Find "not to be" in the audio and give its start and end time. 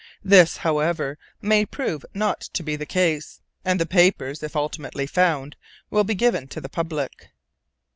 2.15-2.75